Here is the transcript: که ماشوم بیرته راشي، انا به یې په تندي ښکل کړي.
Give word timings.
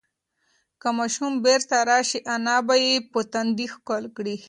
که 0.81 0.87
ماشوم 0.97 1.33
بیرته 1.43 1.77
راشي، 1.89 2.19
انا 2.35 2.55
به 2.67 2.75
یې 2.85 2.95
په 3.11 3.19
تندي 3.31 3.67
ښکل 3.73 4.03
کړي. 4.15 4.35